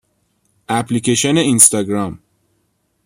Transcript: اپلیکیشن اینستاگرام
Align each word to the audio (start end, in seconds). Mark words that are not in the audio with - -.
اپلیکیشن 0.69 1.37
اینستاگرام 1.37 2.19